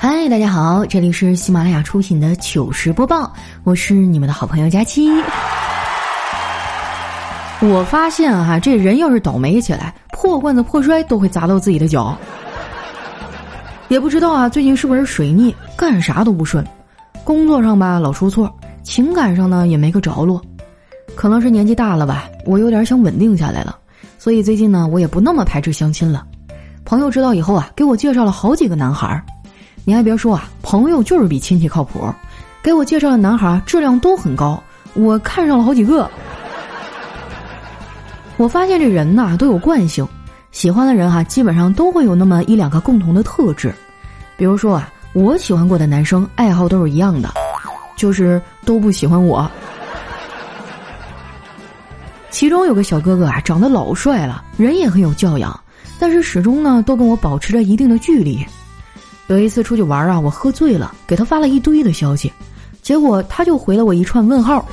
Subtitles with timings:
[0.00, 3.32] 嗨，大家好，这里是喜马拉雅出品的糗事播报，
[3.64, 5.10] 我是你们的好朋友佳期。
[7.60, 12.16] 我发现啊，这人要是倒霉起来，破罐子破摔都会砸到自己的脚。
[13.88, 16.64] 也不知道啊，最近是不是水逆，干啥都不顺，
[17.24, 18.48] 工作上吧老出错，
[18.84, 20.40] 情感上呢也没个着落。
[21.16, 23.76] 可能是年纪大了吧，我有点想稳定下来了，
[24.16, 26.24] 所以最近呢，我也不那么排斥相亲了。
[26.84, 29.24] 朋友知道以后啊，给我介绍了好几个男孩儿。
[29.88, 32.12] 你还别说啊，朋友就是比亲戚靠谱。
[32.62, 36.06] 给我介绍的男孩质量都很高，我看上了好几个。
[38.36, 40.06] 我发现这人呐都有惯性，
[40.52, 43.74] 喜欢的人哈基本上都会有那么一两个共同的特质。
[44.36, 47.32] 比如说啊，我喜欢过的男生爱好都是一样的，
[47.96, 49.50] 就是都不喜欢我。
[52.28, 55.58] 其中有个小哥哥啊，长得老帅了，人也很有教养。
[55.98, 58.44] 但是始终呢，都跟我保持着一定的距离。
[59.28, 62.32] 有一次出去玩啊，我喝醉了，给他发了一堆的消息，
[62.82, 64.66] 结果他就回了我一串问号。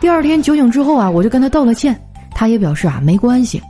[0.00, 1.98] 第二天酒醒之后啊，我就跟他道了歉，
[2.34, 3.62] 他也表示啊没关系。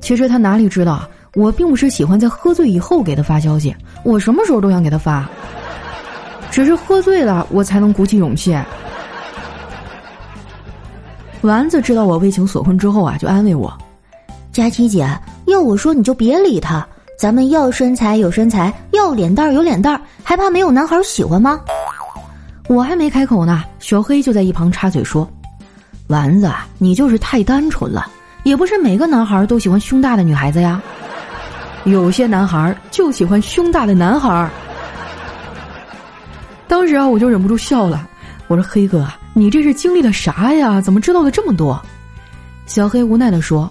[0.00, 3.74] 其实他哪里知道啊，我并不是喜欢在喝醉以后给他发消息，
[4.04, 5.28] 我什么时候都想给他发，
[6.48, 8.56] 只是喝醉了我才能鼓起勇气。
[11.40, 13.76] 丸子知道我为情所困之后啊，就安慰我。
[14.52, 15.08] 佳琪姐，
[15.46, 16.86] 要我说你就别理他。
[17.16, 21.60] 咱们要身材有身材，要脸蛋有脸蛋，还怕没有男孩喜欢吗？
[22.68, 25.28] 我还没开口呢，小黑就在一旁插嘴说
[26.08, 28.06] ：“丸子，你就是太单纯了，
[28.42, 30.82] 也不是每个男孩都喜欢胸大的女孩子呀，
[31.84, 34.50] 有些男孩就喜欢胸大的男孩。”
[36.66, 38.08] 当时啊，我就忍不住笑了，
[38.48, 40.80] 我说：“黑哥，你这是经历了啥呀？
[40.80, 41.80] 怎么知道的这么多？”
[42.66, 43.70] 小黑无奈的说。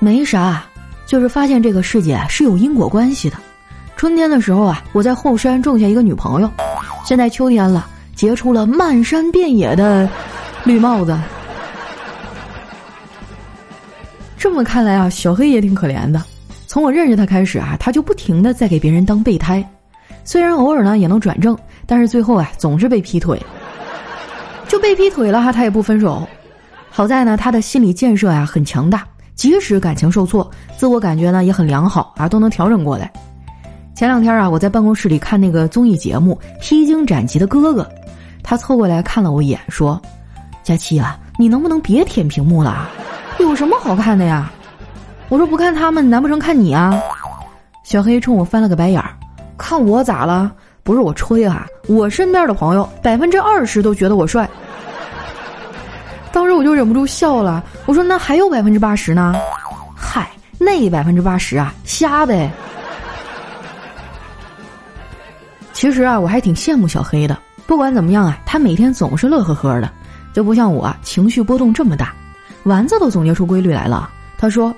[0.00, 0.62] 没啥，
[1.08, 3.36] 就是发现这个世界是有因果关系的。
[3.96, 6.50] 春天的时候啊，我在后山种下一个女朋友，
[7.02, 10.06] 现在秋天了，结出了漫山遍野的
[10.64, 11.18] 绿帽子。
[14.36, 16.22] 这么看来啊，小黑也挺可怜的。
[16.66, 19.66] 从我认识他开始啊，他就不停的在给别人当备胎，
[20.24, 23.42] 虽然偶尔呢也能转正，但是最后啊总是被劈腿。
[24.68, 26.28] 就被劈腿了哈，他也不分手。
[26.90, 29.06] 好在呢，他的心理建设呀很强大。
[29.38, 33.10] 即使感情受挫，自我感觉呢也很良好啊，都能调整过来。
[33.94, 37.82] 前两天啊，我在办公室里看那个综艺节目《披荆斩棘的哥哥》，
[38.42, 40.00] 他凑过来看了我一眼，说
[40.64, 42.88] ：“佳期啊，你能不能别舔屏幕了？
[43.38, 44.50] 有什么好看的呀？”
[45.30, 47.00] 我说：“不看他们，难不成看你啊？”
[47.84, 49.14] 小黑冲我翻了个白眼儿，
[49.56, 50.52] 看我咋了？
[50.82, 54.50] 不是我吹啊，我身边的朋友百分之二十都觉得我帅。
[56.32, 59.34] 当时我就忍不住笑了，我说：“那还有百分之八十呢？
[59.96, 62.50] 嗨，那百分之八十啊，瞎呗。”
[65.72, 67.38] 其实啊，我还挺羡慕小黑的。
[67.66, 69.90] 不管怎么样啊，他每天总是乐呵呵的，
[70.32, 72.14] 就不像我情绪波动这么大。
[72.64, 74.74] 丸子都总结出规律来了，他说：“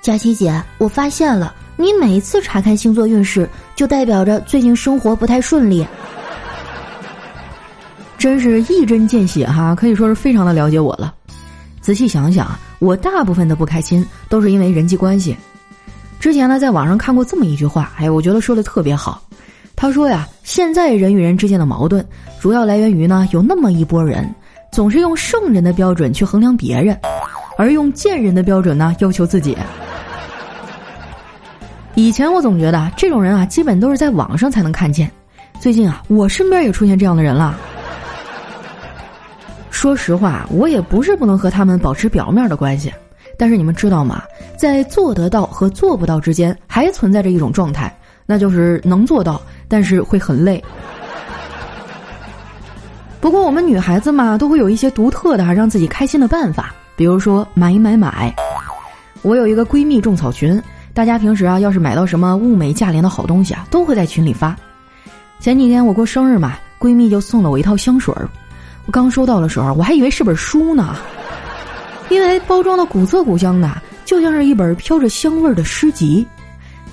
[0.00, 5.86] 佳琪姐，我发现了，你每次查看星座运势，就代表着最近生活不太顺利。”
[8.26, 11.14] 真是一针见血哈，可以说是非常的了解我了。
[11.80, 15.36] 仔细想想，我大部分的不开心都是因为人际关系。
[16.18, 19.22] 之前呢，在网上看过这么一句话，哎，我觉得说的特别好。
[19.76, 22.04] 他说呀，现在人与人之间的矛盾，
[22.40, 24.28] 主要来源于呢，有那么一波人，
[24.72, 26.98] 总是用圣人的标准去衡量别人，
[27.56, 29.56] 而用贱人的标准呢要求自己。
[31.94, 35.08] 以前我总觉得这种人啊，基本都是在网上才能看见。
[35.60, 37.56] 最近啊，我身边也出现这样的人了。
[39.86, 42.92] 说实话，我也不是不能和他们保持表面的关系，
[43.38, 44.20] 但是你们知道吗？
[44.58, 50.60] 在做得到和做不到之间，还存在着一种状态，那就是能做到，但是会很累。
[53.20, 58.34] 不过我们女孩子嘛，都会有一些独特的让自己开心的办法，比如说买买买。
[59.22, 60.60] 我有一个闺蜜种草群，
[60.92, 64.56] 大家平时啊，要是买到什么物美价廉的好东西啊，都会在群里发。
[65.38, 68.28] 前几天我过生日嘛，闺蜜就送了我一套香水儿。
[68.90, 70.96] 刚收到的时候，我还以为是本书呢，
[72.08, 73.70] 因为包装的古色古香的，
[74.04, 76.26] 就像是一本飘着香味儿的诗集。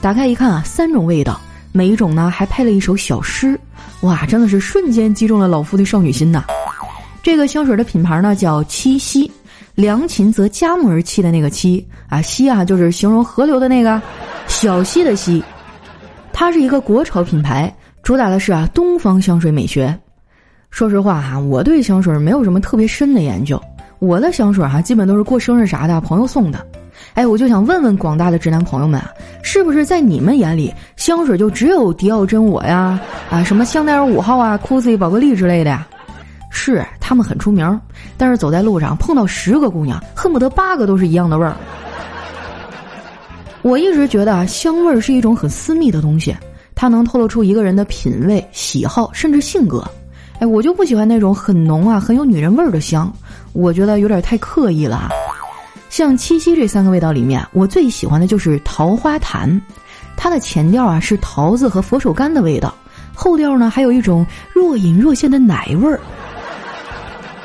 [0.01, 1.39] 打开一看啊，三种味道，
[1.71, 3.57] 每一种呢还配了一首小诗，
[4.01, 6.43] 哇，真的是瞬间击中了老夫的少女心呐！
[7.21, 9.31] 这个香水的品牌呢叫七夕，
[9.75, 14.01] 良禽择佳木而栖的那个栖啊，溪啊就是形容河流的那个
[14.47, 15.41] 小溪的溪。
[16.33, 19.97] 它是一个国潮品牌，主打的是啊东方香水美学。
[20.73, 23.61] 说实话哈，我对香水没有什么特别深的研究。
[23.99, 26.65] 我的香水哈，基本都是过生日啥的朋友送的。
[27.13, 29.11] 哎，我就想问问广大的直男朋友们啊，
[29.43, 32.99] 是不是在你们眼里，香水就只有迪奥真我呀，
[33.29, 35.87] 啊，什么香奈儿五号啊、c o s 宝格丽之类的呀？
[36.49, 37.79] 是，他们很出名，
[38.17, 41.55] 但是走在路上碰到十个姑娘，恨不得八个都是一样的味儿。
[43.61, 46.35] 我一直觉得啊，香味儿是一种很私密的东西，
[46.73, 49.87] 它能透露出一个人的品味、喜好，甚至性格。
[50.43, 53.09] 哎，我就不喜欢那种很浓啊、很有女人味儿的香，
[53.53, 55.07] 我觉得有点太刻意了。
[55.89, 59.61] 像七夕这三个味道里面，我最喜欢的就是桃花潭，
[60.17, 62.75] 它的前调啊是桃子和佛手柑的味道，
[63.13, 65.97] 后调呢还有一种若隐若现的奶味儿。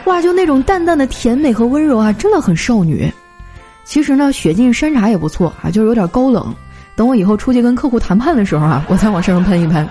[0.06, 3.08] 哇，就那种淡淡的甜美和温柔啊，真的很少女。
[3.84, 6.52] 其实呢，雪净山茶也不错啊，就是有点高冷。
[6.96, 9.88] 等我以后出去跟客户谈判的时候啊，我再往身上喷一喷。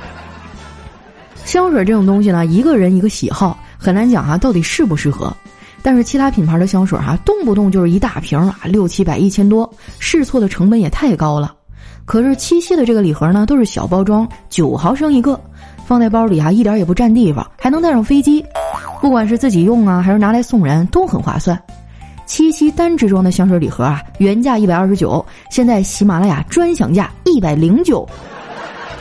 [1.48, 5.34] 香水这种东西呢，一个人一个喜好，很难讲啊，到底适不适合。
[5.82, 9.68] 但是其他品牌的香水哈，动不动就是一大瓶啊，六七百、一千多，
[9.98, 11.56] 试错的成本也太高了。
[12.04, 15.40] 可是七夕的这个礼盒呢，都是小包装，九毫升一个，
[15.86, 18.44] 放在包里啊，一点也不占地方，还能带上飞机。
[19.02, 21.58] 不管是自己用啊，还是拿来送人，都很划算。
[22.26, 28.06] 七夕单支装的香水礼盒啊，原价一百二十九，现在喜马拉雅专享价一百零九，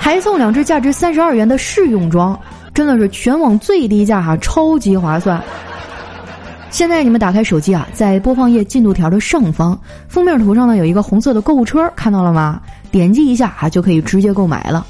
[0.06, 2.38] 还送两支价值三十二元的试用装，
[2.72, 5.42] 真的是全网最低价哈，超级划算。
[6.70, 9.76] 现在你们打开手机啊，在播放页进度条的上方
[10.06, 12.60] 封面图上呢，有一个红色的购物车，看到了吗？
[12.92, 14.86] 点击一下啊，就可以直接购买了。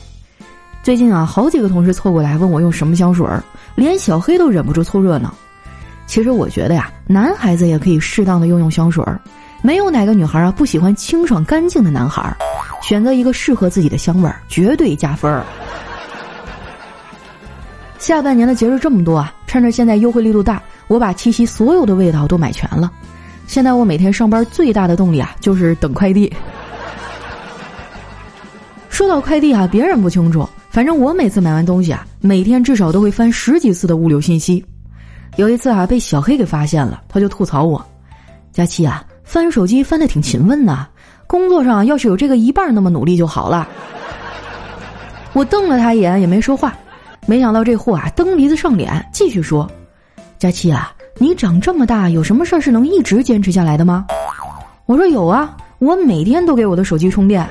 [0.82, 3.42] 最近啊，好几个同事凑过来问我用什么香水儿，
[3.74, 5.32] 连小黑都忍不住凑热闹。
[6.06, 9.18] 其实我觉得呀，男孩子也可以适当的用用香水儿，
[9.62, 12.36] 没有哪个女孩啊不喜欢清爽干净的男孩儿，
[12.80, 15.44] 选择一个适合自己的香味儿，绝对加分儿。
[17.98, 20.62] 下半年的节日这么多啊，趁着现在优惠力度大。
[20.88, 22.88] 我把七夕所有的味道都买全了，
[23.48, 26.32] 现在我每天上班最大的动力啊，就是等快递。
[28.88, 34.64] 说到快递啊，别人不清楚，反正我每次买完东西啊，每天至少都会翻十几次的物流信息。
[35.36, 37.84] 有一次啊，被小黑给发现了，他就吐槽我
[38.52, 40.86] ：“佳期啊，翻手机翻的挺勤奋呐，
[41.26, 43.68] 工作上要是有这个一半那么努力就好了。”
[45.32, 46.74] 我瞪了他一眼，也没说话。
[47.26, 49.68] 没想到这货啊，蹬鼻子上脸，继续说。
[50.38, 54.06] 佳琪啊，你长这么大有什么事儿是能一直坚持下来的吗？
[54.86, 57.46] 我说有啊，我每天都给我的手机充电。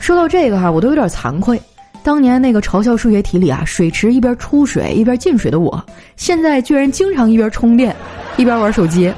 [0.00, 1.60] 说到这个哈，我都有点惭愧。
[2.02, 5.82] 当年那个嘲笑数学题里啊，水池一边出水一边进水的我，
[6.16, 7.94] 现在居然经常一边充电
[8.36, 9.12] 一边玩手机。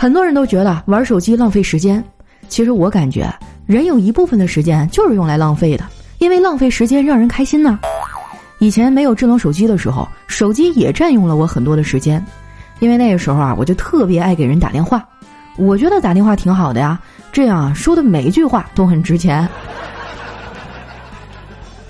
[0.00, 2.02] 很多人都觉得玩手机浪费时间，
[2.48, 3.30] 其实我感觉
[3.66, 5.84] 人有一部分的时间就是用来浪费的，
[6.16, 7.78] 因为浪费时间让人开心呢。
[8.60, 12.24] 以前没有智能手机的时候，手机也占用了我很多的时间，
[12.78, 15.06] 因为那个时候啊，我就特别爱给人打电话。
[15.58, 16.98] 我觉得打电话挺好的呀，
[17.30, 19.46] 这样说的每一句话都很值钱。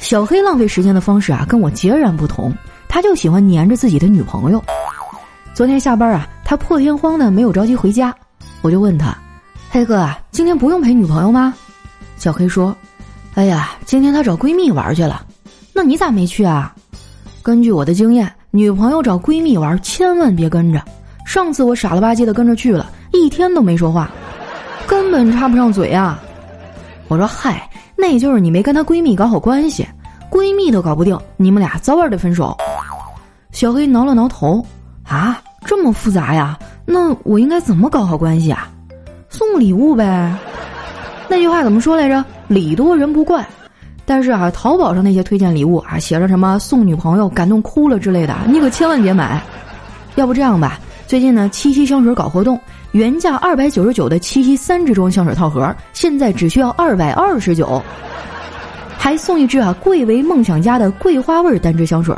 [0.01, 2.53] 小黑浪费时间的方式啊，跟我截然不同，
[2.89, 4.61] 他就喜欢黏着自己的女朋友。
[5.61, 8.17] 昨天下班啊，他破天荒的没有着急回家，
[8.63, 9.15] 我就问他
[9.71, 11.53] ：“黑哥啊，今天不用陪女朋友吗？”
[12.17, 12.75] 小黑说
[13.37, 15.23] ：“哎呀，今天他找闺蜜玩去了。”
[15.75, 16.75] 那你咋没去啊？
[17.43, 20.83] 根据我的经验，女朋友找闺蜜玩，千万别跟着。
[21.27, 24.11] 上次我傻了吧唧的跟着去了，一天都没说话，
[24.87, 26.19] 根本插不上嘴啊。
[27.07, 27.69] 我说嗨，
[27.99, 29.87] 那就是你没跟她闺蜜搞好关系，
[30.31, 32.57] 闺蜜都搞不定，你们俩早晚得分手。
[33.53, 34.65] 小黑挠了挠头，
[35.05, 35.39] 啊，
[35.71, 36.59] 这么复杂呀？
[36.85, 38.69] 那我应该怎么搞好关系啊？
[39.29, 40.35] 送礼物呗。
[41.29, 42.25] 那句话怎么说来着？
[42.49, 43.47] 礼多人不怪。
[44.05, 49.41] 但是啊，淘宝上那些推荐礼物啊，写着什么送女朋友感动哭了之类的，你可千万别买。
[50.17, 52.59] 要不这样吧，最近呢七夕香水搞活动，
[52.91, 57.81] 原价二百九十九的七夕三支装香水套盒，现在只需要二百二十九，
[58.99, 62.13] 还送一支啊贵为梦想家的桂花味单支香水，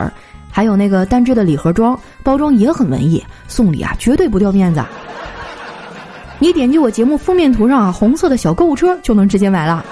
[0.53, 4.85] 还有那个单支的礼盒装，包装也很文艺，送礼啊绝对不掉面子。
[6.39, 9.85] 你点击我节目封面图上啊红色的小购物车就能直接买了。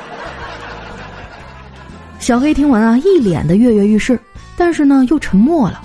[2.19, 4.21] 小黑听完啊，一脸的跃跃欲试，
[4.55, 5.81] 但是呢又沉默了。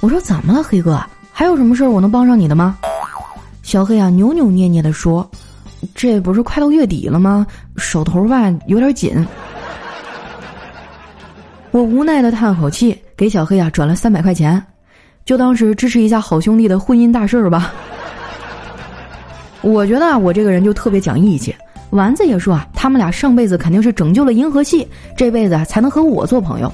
[0.00, 1.02] 我说：“怎么了，黑哥？
[1.32, 2.76] 还有什么事儿我能帮上你的吗？”
[3.62, 5.28] 小黑啊扭扭捏捏的说
[5.94, 7.46] ：“这不是快到月底了吗？
[7.76, 9.26] 手头吧有点紧。”
[11.72, 14.60] 我无奈的叹口气，给小黑啊转了三百块钱，
[15.24, 17.72] 就当是支持一下好兄弟的婚姻大事儿吧。
[19.62, 21.54] 我觉得啊，我这个人就特别讲义气。
[21.90, 24.86] 丸子也说啊，他们俩上辈子肯定是拯救了银河系，
[25.16, 26.72] 这辈子才能和我做朋友。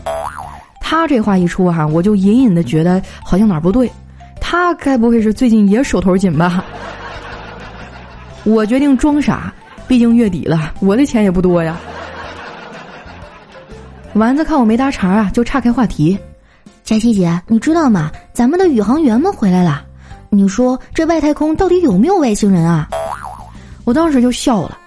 [0.80, 3.90] 他这话一出哈，我就隐隐的觉得好像哪儿不对。
[4.40, 6.64] 他该不会是最近也手头紧吧？
[8.44, 9.52] 我决定装傻，
[9.88, 11.76] 毕竟月底了，我的钱也不多呀。
[14.16, 16.18] 丸子看我没搭茬啊，就岔开话题。
[16.82, 18.10] 佳琪姐，你知道吗？
[18.32, 19.84] 咱们的宇航员们回来了。
[20.30, 22.88] 你说这外太空到底有没有外星人啊？
[23.84, 24.78] 我当时就笑了。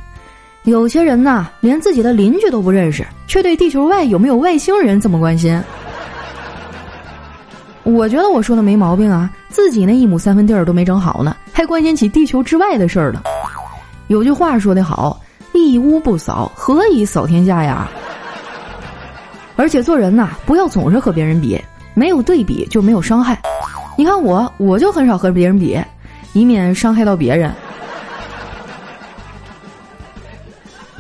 [0.63, 5.61] 有些人呐，连自己的邻居都不认识，却对地球外有没有外星人这么关心。
[7.83, 13.21] 我觉得我说的没毛病啊，自己那一亩三分地儿都没整好呢，还关心起地球之外的事儿了。
[14.07, 15.21] 有句话说得好，
[15.53, 17.87] 一屋不扫，何以扫天下呀？
[19.59, 21.61] 而且做人呐，不要总是和别人比，
[21.93, 23.37] 没有对比就没有伤害。
[23.97, 25.77] 你看我，我就很少和别人比，
[26.31, 27.51] 以免伤害到别人。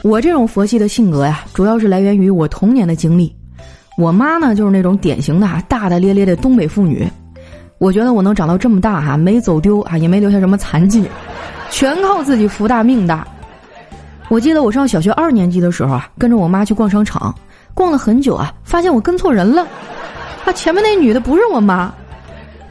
[0.03, 3.33] 我这种佛系的性格呀，主要是来源于我童年的经历。
[3.97, 7.09] 我妈呢，就是那种典型的大大咧咧的东北妇女。
[7.77, 11.09] 我觉得我能长到这么大哈，没走丢啊，也没留下什么残疾，
[11.71, 13.25] 全靠自己福大命大。
[14.27, 17.33] 我记得我上小学二年级的时候啊，跟着我妈去逛商场。
[17.79, 19.65] 逛了很久啊，发现我跟错人了，
[20.43, 21.89] 啊，前面那女的不是我妈。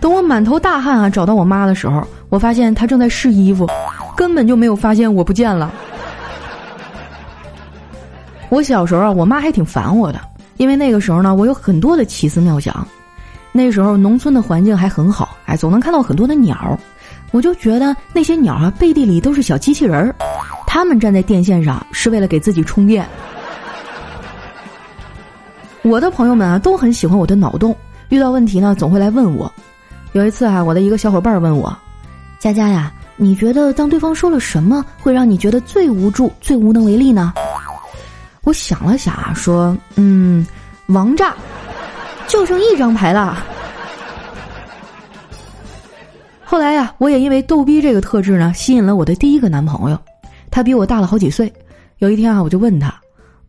[0.00, 3.66] 等我满头大汗啊找到我妈的时候，我发现她正在试衣服，
[4.14, 5.72] 根本就没有发现我不见了。
[8.50, 10.20] 我小时候啊，我妈还挺烦我的，
[10.58, 12.86] 因为那个时候呢，我有很多的奇思妙想。
[13.50, 16.78] 那时候农村的环境还很好，哎，总能看到很多的鸟，
[17.30, 20.14] 我就觉得那些鸟啊背地里都是小机器人儿，
[20.66, 23.08] 它们站在电线上是为了给自己充电。
[25.88, 27.74] 我的朋友们啊，都很喜欢我的脑洞，
[28.10, 29.50] 遇到问题呢，总会来问我。
[30.12, 31.74] 有一次啊，我的一个小伙伴问我
[32.38, 37.32] ：“佳佳呀，你觉得当对方说了什么，会让你觉得最无助、最无能为力呢？”
[38.44, 40.46] 我想了想啊，说：“嗯，
[40.88, 41.34] 王炸，
[42.26, 43.42] 就剩一张牌了。”
[46.44, 49.98] 后来呀，我也因为逗逼这个特质呢，吸引了我的第一个男朋友。
[50.50, 51.50] 他比我大了好几岁。
[51.98, 52.94] 有一天啊，我就问他。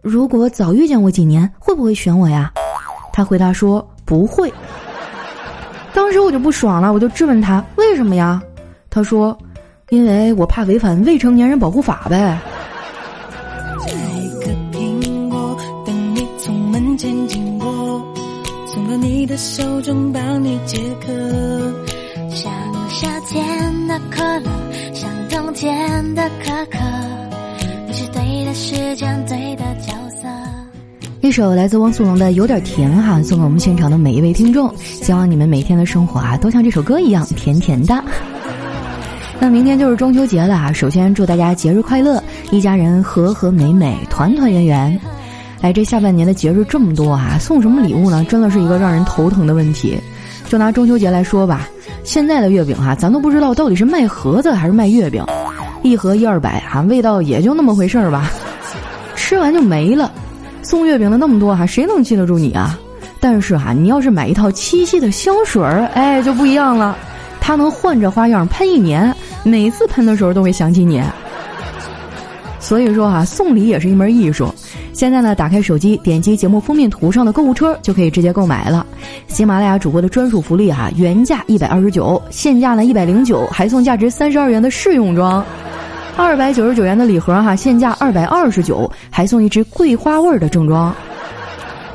[0.01, 2.51] 如果早遇见我几年，会不会选我呀？
[3.12, 4.51] 他回答说不会。
[5.94, 8.41] 当时我就不爽了，我就质问他为什么呀？
[8.89, 9.38] 他说，
[9.89, 12.39] 因为我怕违反未成年人保护法呗。
[22.32, 22.51] 像
[22.89, 24.50] 夏天的可乐，
[24.94, 26.77] 像冬天的可可。
[31.22, 34.74] 一首来自汪苏泷的《有点甜》哈，送给我们现场的每一位听众。
[34.77, 38.03] 希望你们每天的生活啊，都像这首歌一样甜甜的。
[39.39, 45.00] 那明天就是中秋节了啊，首先祝大家节日快乐，一家人和和美美，团团圆圆。
[45.62, 48.25] 哎，这下半年的节日这么多啊，送什么礼物呢？
[48.27, 50.00] 真的是一个让人头疼的问题。
[50.48, 51.70] 就拿中秋节来说吧，
[52.03, 55.24] 现在的月饼哈，咱都不知道到底是卖盒子还是卖月饼。
[55.81, 58.31] 一盒一二百哈，味道也就那么回事儿吧，
[59.15, 60.12] 吃完就没了。
[60.62, 62.77] 送月饼的那么多哈，谁能记得住你啊？
[63.19, 66.98] 但是哈，你要是买一套七夕的香水儿，哎，就不一样了，
[67.39, 71.01] 它能换着花样喷一年，每次喷的时候都会想起你。
[72.59, 74.53] 所以说哈，送礼也是一门艺术。
[74.93, 78.86] 现在呢，打开手机，点击节目封面图上的购物车，就可以直接购买了。
[79.27, 85.41] 喜马拉雅主播的专属福利哈，原价一百二十九，现价呢一百零九，还送价值三十二元的试用装；
[86.18, 90.94] 二百九十九元的礼盒哈，现价二百二十九，还送一支桂花味儿的正装，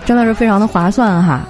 [0.04, 1.46] 真的是非常的划算哈。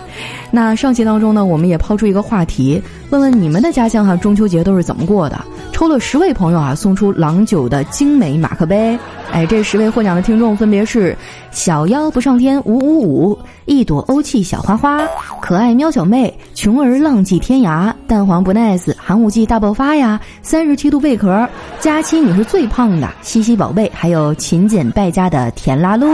[0.51, 5.41] 那上期当中呢，我们也抛出一个话题，问问你们的家乡哈中秋节都是怎么过的？
[5.75, 8.97] 抽了十位朋友啊，送出郎酒的精美马克杯。
[9.33, 11.17] 哎，这十位获奖的听众分别是：
[11.51, 15.01] 小妖不上天五五五，一朵欧气小花花，
[15.43, 21.49] 可爱喵小妹，穷儿浪迹天涯，蛋黄不 nice，寒武纪大爆发呀，三十七度贝壳，
[21.81, 26.07] 佳期你是最胖的，西西宝贝，还有勤俭败家的甜辣噜。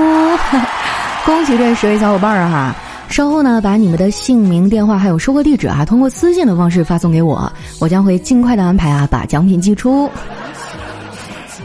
[1.27, 2.75] 恭喜这十位小伙伴儿哈！
[3.11, 10.09] 稍后呢，把你们的姓名、电话还有收货地址啊，通过私信的方式发送给我，我将会尽快的安排啊，把奖品寄出。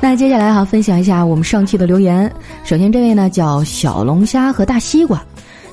[0.02, 2.30] 那接下来哈，分享一下我们上期的留言。
[2.64, 5.24] 首先这位呢叫小龙虾和大西瓜，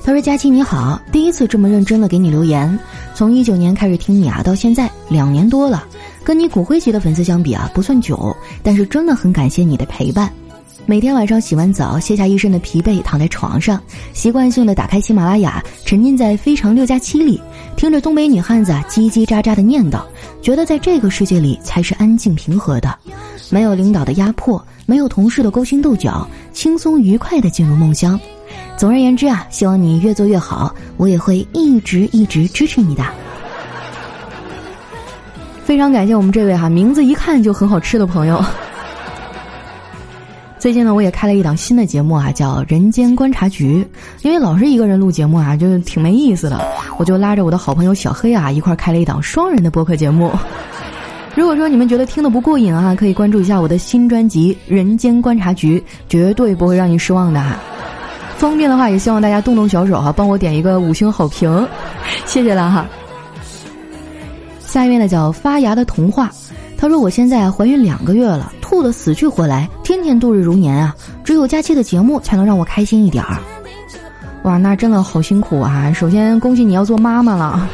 [0.03, 2.79] 他说：“佳期你好，第一次这么认真的给你留言，
[3.15, 5.83] 从一九年开始听你啊，到现在两年多了，
[6.23, 10.31] 跟你骨灰级的粉丝相比啊，不算久，但是真的很感谢你的陪伴。”
[10.85, 17.41] 每天晚上洗完澡，卸下一身的疲惫，躺在床上，习惯性的打开喜马拉雅，沉浸在《非常六加七》里，
[17.77, 20.01] 听着东北女汉子叽叽喳喳的念叨，
[20.41, 22.93] 觉得在这个世界里才是安静平和的，
[23.49, 28.19] 没有领导的压迫，没有同事的勾心斗角，轻松愉快的进入梦乡。
[28.75, 33.05] 总而言之啊，希望你越做越好，我也会一直一直支持你的。
[35.63, 38.43] 非常感谢我们这位哈名字一看就很好吃的朋友。
[40.63, 43.85] 最近呢，我也开了一档新的节目啊，叫《人间观察局》。
[44.25, 46.57] 因为老是一个人录节目啊，就挺没意思的，
[46.97, 50.31] 我就拉着我的好朋友小黑啊，一块开了一档双人的播客节目。
[51.35, 55.77] 如果说你们觉得听得不过瘾啊，可以关注一下我的新专辑《人间观察局》，
[56.07, 57.59] 绝对不会让你失望的哈。
[58.37, 61.67] 方便的话，也希望大家动动小手哈，帮我点一个五星好评，
[62.25, 62.85] 谢谢了哈。
[64.61, 66.31] 下一位呢叫发芽的童话。
[66.75, 70.95] 他说：“我现在怀孕两个月了，吐得死去活来，天天度日如年啊！
[71.23, 73.37] 只有假期的节目才能让我开心一点儿。”
[74.41, 75.93] 哇，那真的好辛苦啊！
[75.93, 77.69] 首先恭喜你要做妈妈了，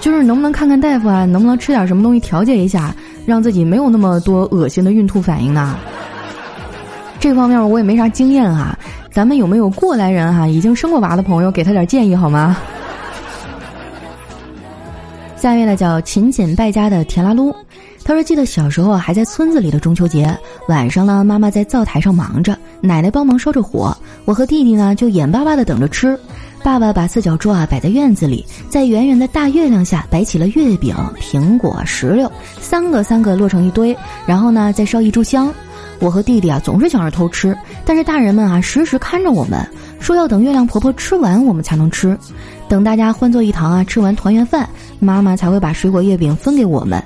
[0.00, 1.24] 就是能不能看看大夫啊？
[1.24, 2.94] 能不能吃点什么东西调节一下，
[3.26, 5.76] 让自己没有那么多恶心的孕吐反应呢？
[7.18, 8.78] 这方面我也没啥经验啊，
[9.10, 10.46] 咱们有没有过来人哈？
[10.46, 12.56] 已经生过娃的朋友，给他点建议好吗？
[15.46, 17.54] 下面呢叫勤俭败家的田拉噜。
[18.02, 20.36] 他说：“记得小时候还在村子里的中秋节
[20.66, 26.18] 晚上呢，妈妈在灶台上忙着，奶奶帮忙烧着火，我和弟弟呢就眼巴巴的等着吃。
[26.64, 32.28] 爸爸把四角桌啊摆在院子里，在圆圆的大月亮下摆起了月饼、苹果、石榴，
[32.60, 35.54] 三个三个摞成一堆，然后呢再烧一炷香。
[36.00, 39.64] 我和弟弟啊总是想着偷吃，但是大人们啊时时看着我们，
[40.00, 42.18] 说要等月亮婆婆吃完我们才能吃，
[42.68, 44.68] 等大家欢坐一堂啊吃完团圆饭，
[44.98, 47.02] 妈妈才会把水果月饼分给我们。”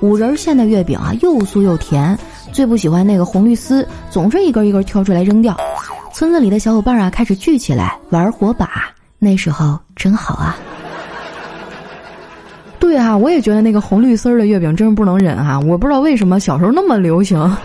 [0.00, 2.18] 五仁馅的月饼啊，又酥又甜。
[2.52, 5.56] 最不喜欢那个红绿丝，总是一根一根挑出来扔掉。
[6.12, 10.56] 村子里的小伙伴啊，开始聚起来玩火把，那时候真好啊。
[12.80, 15.60] 对啊，我也觉得那个红绿丝的月饼真是不能忍啊！
[15.60, 17.56] 我不知道为什么小时候那么流行。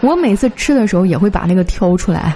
[0.00, 2.34] 我每次吃的时候也会把那个挑出来。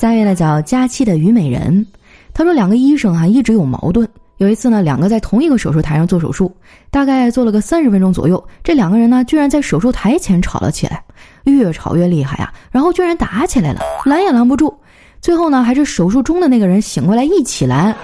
[0.00, 1.86] 下面呢叫佳期的虞美人，
[2.32, 4.08] 他说两个医生啊一直有矛盾。
[4.38, 6.50] 有一次呢，两个在同一个手术台上做手术，
[6.90, 11.04] 大概做了个三十分钟左右，这两个人呢，居然在手术台前吵了起来，
[11.44, 14.74] 越吵越厉害呀，然后居然打起来了，拦也拦不住，
[15.20, 17.94] 最后呢，还是手术中的那个人醒过来一起拦，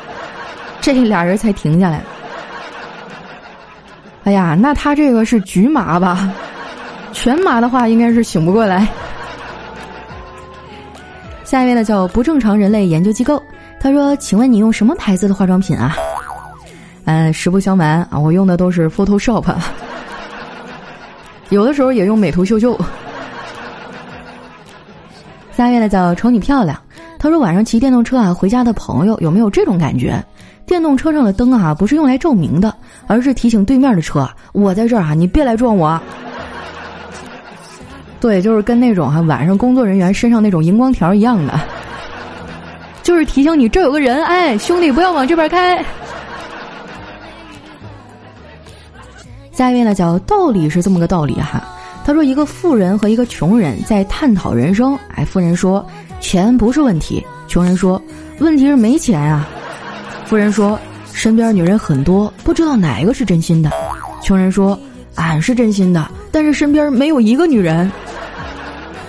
[0.83, 2.03] 这俩人才停下来。
[4.25, 6.31] 哎呀，那他这个是局麻吧？
[7.15, 8.87] 全麻的话，应该是醒不过来。
[11.47, 13.41] 下一位呢，叫不正常人类研究机构，
[13.79, 15.95] 他说：“请问你用什么牌子的化妆品啊？”
[17.07, 19.45] 嗯，实不相瞒啊，我用的都是 Photoshop，
[21.51, 22.77] 有的时候也用美图秀秀。
[25.53, 26.77] 下一位呢叫瞅你漂亮，
[27.17, 30.21] 他说晚上骑电动车啊回家的朋友有没有这种感觉？
[30.67, 32.75] 电动车上的灯啊不是用来照明的，
[33.07, 35.99] 而是提醒对面的车我在这儿啊，你别来撞我。
[38.21, 41.61] 对，就是跟那种哈晚上工作人员身上那种荧光条一样的，
[43.03, 45.85] 就是提醒你这有个人，哎，兄弟不要往这边开。
[49.53, 51.63] 下一位呢，叫道理是这么个道理哈。
[52.05, 54.97] 他说，一个富人和一个穷人在探讨人生。
[55.15, 55.85] 哎，富人说，
[56.21, 57.25] 钱不是问题。
[57.49, 58.01] 穷人说，
[58.39, 59.49] 问题是没钱啊。
[60.27, 60.79] 富人说，
[61.13, 63.71] 身边女人很多，不知道哪一个是真心的。
[64.23, 64.79] 穷人说，
[65.15, 67.91] 俺是真心的，但是身边没有一个女人。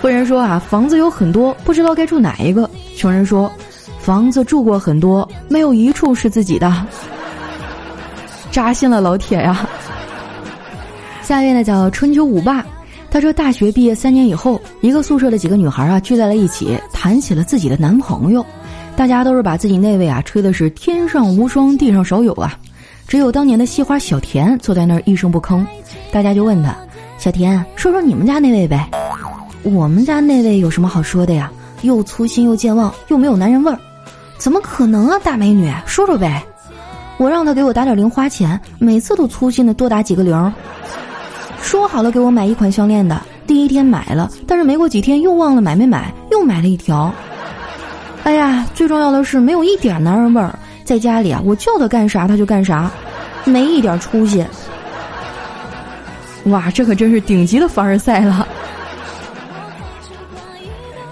[0.00, 2.70] 富人说啊，房子有很多，不知道该住哪一个。
[2.96, 3.52] 穷人说，
[4.00, 6.86] 房子住过很多，没有一处是自己的。
[8.50, 9.68] 扎心了，老铁呀。
[11.20, 12.64] 下一位呢叫春秋五霸，
[13.10, 18.42] 他说大学毕业三年以后，一个宿舍的几个女孩啊聚在了一起，谈起了自己的男朋友，
[18.96, 22.58] 大家都是把自己那位啊吹的是天上无双，地上少有啊，
[23.06, 25.62] 只有当年的戏花小田坐在那儿一声不吭，
[26.10, 26.74] 大家就问他，
[27.18, 28.88] 小田说说你们家那位呗，
[29.64, 31.50] 我们家那位有什么好说的呀？
[31.82, 33.78] 又粗心又健忘又没有男人味儿，
[34.36, 35.18] 怎么可能啊？
[35.22, 36.42] 大美女说说呗，
[37.16, 40.52] 我让他给我打点零花钱，每次都粗心的多打几个零。
[41.60, 47.12] 说好了给我买一款项链的，第一天买了，但是没过几天又忘了买没买，又买了一条。
[48.22, 52.88] 哎呀，最重要的是没有一点男人味儿，在家里啊，我叫他干啥他就干啥，
[53.44, 54.44] 没一点出息。
[56.44, 58.46] 哇，这可真是顶级的凡尔赛了。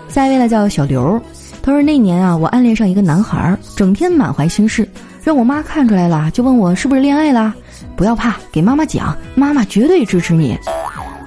[0.09, 1.21] 下一位呢叫小刘，
[1.63, 4.89] 他说那年啊，我暗恋上一个男孩，整天满怀心事，
[5.23, 7.55] 让我妈看出来了，就问我是不是恋爱啦。
[7.95, 10.57] 不要怕，给妈妈讲，妈妈绝对支持你。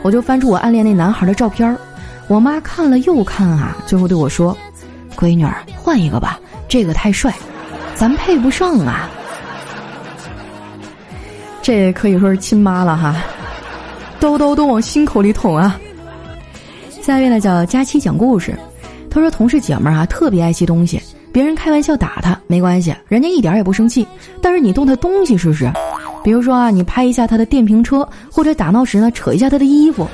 [0.02, 1.78] 我就翻出我暗恋那男孩的照片
[2.28, 4.58] 我妈看了又看啊，最后对我说
[5.16, 7.34] ：“闺女儿，换一个吧，这个太帅，
[7.96, 9.10] 咱配不上啊。”
[11.62, 13.16] 这可以说是亲妈了哈，
[14.20, 15.80] 刀刀都往心口里捅啊。
[17.02, 18.58] 下一位呢叫佳期讲故事，
[19.10, 21.02] 他说同事姐们儿啊特别爱惜东西，
[21.32, 24.06] 别人开玩笑打他没关系，人家一点也不生气，
[24.42, 25.72] 但是你动他东西试试。
[26.22, 30.08] 比如说啊，你拍一下他的电瓶车，或者打闹时呢扯一下他的衣服，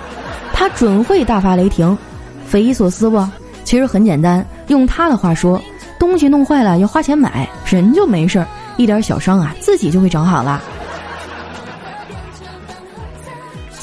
[0.54, 1.98] 他准会大发雷霆，
[2.46, 3.28] 匪夷所思不？
[3.64, 5.60] 其实很简单，用他的话说，
[6.00, 10.62] 东西弄坏了要花钱买，人就没事儿，一点小伤啊，自己就会长好了。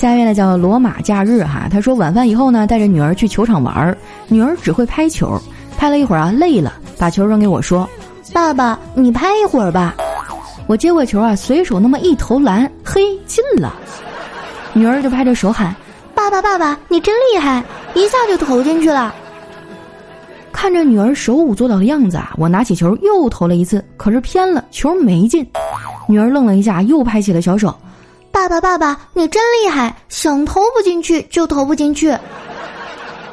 [0.02, 5.40] 下一位呢叫罗马假日哈，他说晚饭以后呢，带着女儿去球场玩儿，女儿只会拍球，
[5.78, 7.88] 拍了一会儿啊累了，把球扔给我说
[8.34, 9.94] ：“爸爸，你拍一会儿吧。”
[10.66, 13.72] 我接过球啊，随手那么一投篮，嘿，进了。
[14.72, 15.72] 女儿就拍着手喊
[16.16, 17.62] ：“爸爸，爸爸，你真厉害，
[17.94, 19.14] 一下就投进去了。”
[20.50, 25.46] 看着女儿手舞足蹈的样子啊，我拿起球又投了一次，可是偏了，球没进。
[26.08, 27.72] 女儿愣了一下，又拍起了小手。
[28.32, 29.94] 爸爸，爸爸，你真厉害！
[30.08, 32.16] 想投不进去就投不进去。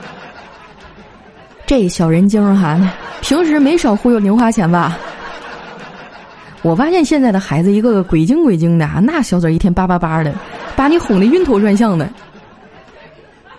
[1.66, 2.78] 这小人精哈，
[3.22, 4.98] 平时没少忽悠零花钱吧？
[6.62, 10.34] 我发现现在的孩子一个个鬼精鬼精的啊，那小嘴一天叭叭叭的，
[10.76, 12.08] 把你哄得晕头转向的。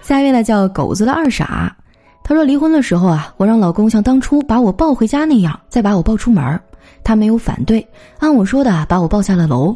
[0.02, 1.74] 下一位呢叫狗子的二傻，
[2.22, 6.60] 他说离婚的时候啊，我让老公像当初把我抱回家那样，再把我抱出门
[7.02, 7.86] 他没有反对，
[8.18, 9.74] 按我说的把我抱下了楼。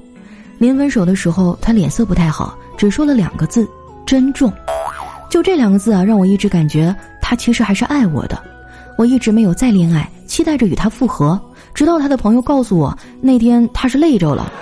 [0.59, 3.69] 临分手的时候，他脸色不太好，只说了两个字
[4.07, 4.53] ：“珍重。”
[5.29, 8.41] 就这两个字啊，让我一直感觉他其实还是爱我的。
[8.97, 11.41] 我一直没有再恋爱，期待着与他复合，
[11.75, 14.53] 直到他的朋友告诉我，那天他是累着了，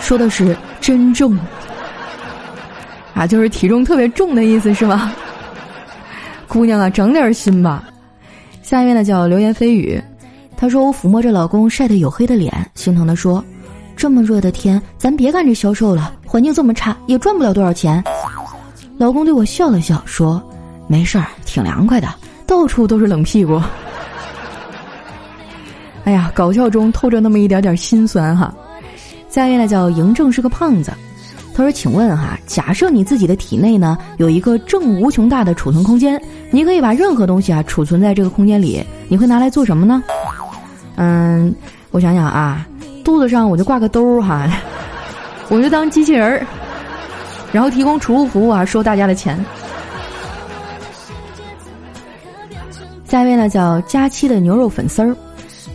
[0.00, 1.38] 说的是“珍重”，
[3.14, 5.12] 啊，就是体重特别重的意思是吗？
[6.48, 7.84] 姑娘啊，长点心吧。
[8.62, 10.02] 下面呢叫流言蜚语，
[10.56, 13.44] 她说我抚摸着老公晒得黝黑的脸，心疼的说。
[13.96, 18.04] 这么热的天，咱别干这销售了，环境这么差，也赚不了多少钱。
[18.98, 20.42] 老公对我笑了笑，说
[20.86, 22.08] ：“没事儿，挺凉快的，
[22.46, 23.60] 到处都是冷屁股。”
[26.04, 28.54] 哎呀，搞笑中透着那么一点点心酸哈。
[29.28, 30.92] 下一位呢叫嬴政是个胖子，
[31.54, 40.02] 他说：“请问哈，假设你自己的体内呢有一个正无穷大的储存空间，你可以把任何东西啊储存在这个空间里，你会拿来做什么呢？”
[40.96, 41.54] 嗯，
[41.90, 42.66] 我想想啊。
[43.06, 44.50] 肚子上我就挂个兜儿哈，
[45.48, 46.46] 我就当机器人儿，
[47.52, 49.38] 然后提供储物服务啊，收大家的钱。
[53.04, 55.14] 下一位呢叫佳期的牛肉粉丝儿，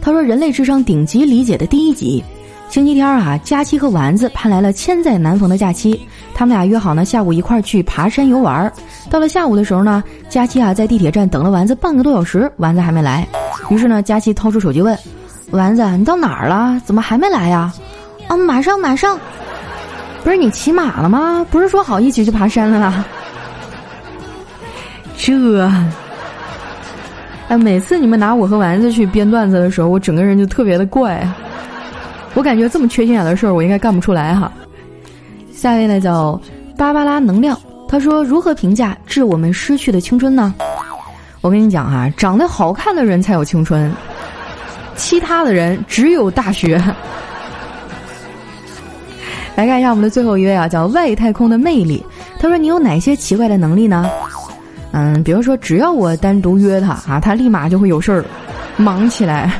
[0.01, 2.21] 他说人类智商顶级理解的第一集，
[2.69, 8.69] 星期天啊，佳期和丸子盼来了千载难逢的假期，他们俩约好呢下午一块儿去爬山游玩。
[9.09, 13.25] 到了下午的时候呢，佳期啊在地铁站等了丸子半个多小时，丸子还没来，
[13.69, 14.99] 于是呢，佳期掏出手机问。
[15.51, 16.79] 丸子，你到哪儿了？
[16.85, 17.71] 怎么还没来呀？
[18.27, 19.19] 啊，马上马上！
[20.23, 21.45] 不是你骑马了吗？
[21.51, 23.05] 不是说好一起去爬山了吗？
[25.17, 25.69] 这……
[27.49, 31.27] 哎，每次你们拿我和丸子去编段子的时候，我整个人就特别的怪。
[32.33, 34.49] 我感觉这么缺心眼的事儿，我应该干不出来哈。
[35.51, 36.39] 下一位呢叫
[36.77, 37.59] 芭芭拉能量，
[37.89, 40.53] 他说：“如何评价致我们失去的青春呢？”
[41.41, 43.91] 我跟你讲哈，长得好看的人才有青春。
[45.01, 46.77] 其他的人只有大学。
[49.57, 52.05] 来看一下我们的最后一位啊，叫外太空的魅力。
[52.39, 54.07] 他说：“你有哪些奇怪的能力呢？”
[54.93, 58.23] 嗯，比如说，只要我单独约他啊，他立马就会有事儿，
[58.77, 59.51] 忙起来。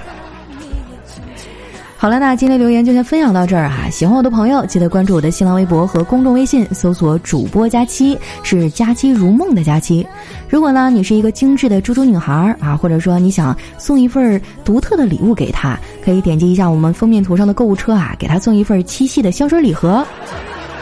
[2.02, 3.88] 好了，那今天留言就先分享到这儿哈。
[3.88, 10.04] 喜欢我的朋友，记得关注我的新浪微博和公众微信，搜索“主播佳期”，是“佳期如梦”的佳期。
[10.50, 20.04] 如果呢，你是一个精致的猪猪女孩啊，或者说你想送一份独特的礼物给她，可以点击一下我们封面图上的购物车啊，给她送一份七夕的香水礼盒，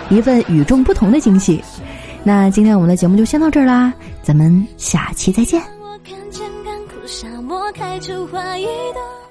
[0.08, 1.62] 一份与众不同的惊喜。
[2.24, 5.62] 那今天我们的节目就先到这儿啦，咱们下期再见。
[5.82, 9.29] 我看见干枯沙漠开出花一朵。